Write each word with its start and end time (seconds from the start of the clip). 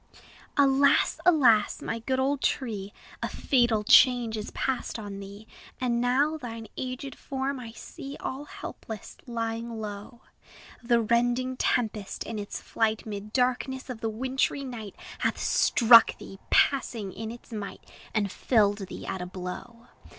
Alas! 0.57 1.19
alas! 1.27 1.79
my 1.79 1.99
good 1.99 2.19
old 2.19 2.41
tree, 2.41 2.91
A 3.21 3.29
fatal 3.29 3.83
change 3.83 4.35
is 4.35 4.49
past 4.49 4.97
on 4.97 5.19
thee! 5.19 5.47
And 5.79 6.01
now 6.01 6.37
thine 6.37 6.65
aged 6.75 7.13
form 7.13 7.59
I 7.59 7.71
see, 7.73 8.17
All 8.19 8.45
helpless, 8.45 9.17
lying 9.27 9.79
low: 9.79 10.21
The 10.81 11.01
rending 11.01 11.55
tempest, 11.55 12.23
in 12.23 12.39
its 12.39 12.59
flight 12.59 13.05
'Mid 13.05 13.31
darkness 13.31 13.91
of 13.91 14.01
the 14.01 14.09
wintry 14.09 14.63
night, 14.63 14.95
Hath 15.19 15.37
struck 15.37 16.17
thee, 16.17 16.39
passing 16.49 17.13
in 17.13 17.29
its 17.29 17.51
might, 17.53 17.85
And 18.11 18.31
felled 18.31 18.87
thee 18.87 19.05
at 19.05 19.21
a 19.21 19.27
blow. 19.27 19.85